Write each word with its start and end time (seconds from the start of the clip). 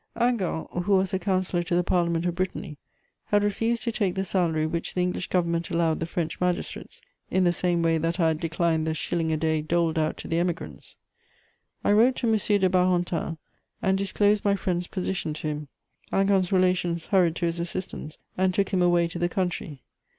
Hingant, 0.17 0.67
who 0.85 0.95
was 0.95 1.13
a 1.13 1.19
counsellor 1.19 1.61
to 1.61 1.75
the 1.75 1.83
Parliament 1.83 2.25
of 2.25 2.33
Brittany, 2.33 2.79
had 3.25 3.43
refused 3.43 3.83
to 3.83 3.91
take 3.91 4.15
the 4.15 4.23
salary 4.23 4.65
which 4.65 4.95
the 4.95 5.01
English 5.01 5.27
Government 5.27 5.69
allowed 5.69 5.99
the 5.99 6.07
French 6.07 6.41
magistrates, 6.41 7.01
in 7.29 7.43
the 7.43 7.53
same 7.53 7.83
way 7.83 7.99
that 7.99 8.19
I 8.19 8.29
had 8.29 8.39
declined 8.39 8.87
the 8.87 8.95
shilling 8.95 9.31
a 9.31 9.37
day 9.37 9.61
doled 9.61 9.99
out 9.99 10.17
to 10.17 10.27
the 10.27 10.39
Emigrants: 10.39 10.95
I 11.83 11.91
wrote 11.91 12.15
to 12.15 12.27
M. 12.27 12.35
de 12.35 12.67
Barentin 12.67 13.37
and 13.79 13.95
disclosed 13.95 14.43
my 14.43 14.55
friend's 14.55 14.87
position 14.87 15.35
to 15.35 15.47
him. 15.47 15.67
Hingant's 16.11 16.51
relations 16.51 17.05
hurried 17.05 17.35
to 17.35 17.45
his 17.45 17.59
assistance 17.59 18.17
and 18.35 18.55
took 18.55 18.69
him 18.69 18.81
away 18.81 19.07
to 19.07 19.19
the 19.19 19.29
country. 19.29 19.83